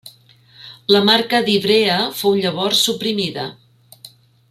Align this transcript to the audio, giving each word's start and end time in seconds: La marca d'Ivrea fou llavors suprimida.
La 0.95 1.01
marca 1.09 1.43
d'Ivrea 1.49 1.99
fou 2.23 2.35
llavors 2.41 2.83
suprimida. 2.89 3.45